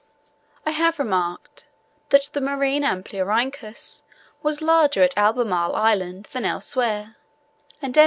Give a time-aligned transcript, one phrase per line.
[0.65, 1.69] I have remarked
[2.09, 4.01] that the marine Amblyrhynchus
[4.41, 7.17] was larger at Albemarle Island than elsewhere;
[7.83, 7.99] and M.